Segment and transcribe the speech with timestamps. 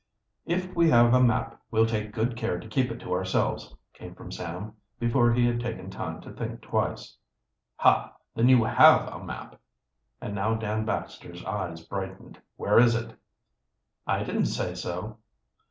[0.47, 4.15] "If we have a map we'll take good care to keep it to ourselves," came
[4.15, 7.15] from Sam, before he had taken time to think twice.
[7.75, 8.11] "Ha!
[8.33, 9.61] then you have a map!"
[10.19, 12.39] And now Dan Baxter's eyes brightened.
[12.55, 13.15] "Where is it?"
[14.07, 15.17] "I didn't say so."